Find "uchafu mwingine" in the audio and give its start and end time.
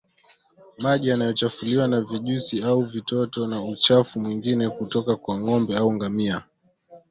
3.63-4.69